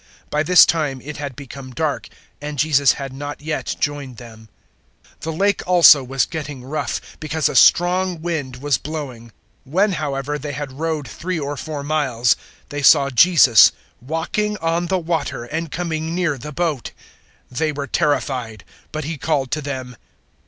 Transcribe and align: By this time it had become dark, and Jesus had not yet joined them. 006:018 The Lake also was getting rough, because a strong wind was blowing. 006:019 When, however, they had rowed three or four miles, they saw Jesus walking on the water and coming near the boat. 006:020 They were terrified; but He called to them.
By 0.31 0.41
this 0.41 0.65
time 0.65 0.99
it 1.03 1.17
had 1.17 1.35
become 1.35 1.73
dark, 1.75 2.09
and 2.41 2.57
Jesus 2.57 2.93
had 2.93 3.13
not 3.13 3.39
yet 3.39 3.75
joined 3.79 4.17
them. 4.17 4.49
006:018 5.19 5.19
The 5.19 5.31
Lake 5.31 5.67
also 5.67 6.03
was 6.03 6.25
getting 6.25 6.63
rough, 6.63 7.19
because 7.19 7.47
a 7.47 7.55
strong 7.55 8.19
wind 8.19 8.55
was 8.63 8.79
blowing. 8.79 9.25
006:019 9.27 9.31
When, 9.65 9.91
however, 9.91 10.39
they 10.39 10.53
had 10.53 10.71
rowed 10.71 11.07
three 11.07 11.39
or 11.39 11.55
four 11.55 11.83
miles, 11.83 12.35
they 12.69 12.81
saw 12.81 13.11
Jesus 13.11 13.71
walking 14.01 14.57
on 14.57 14.87
the 14.87 14.97
water 14.97 15.43
and 15.43 15.69
coming 15.71 16.15
near 16.15 16.39
the 16.39 16.51
boat. 16.51 16.93
006:020 17.51 17.57
They 17.59 17.71
were 17.71 17.85
terrified; 17.85 18.63
but 18.91 19.03
He 19.03 19.19
called 19.19 19.51
to 19.51 19.61
them. 19.61 19.95